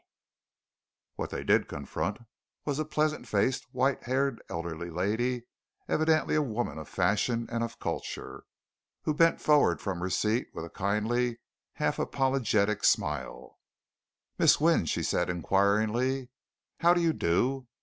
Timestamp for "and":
7.51-7.63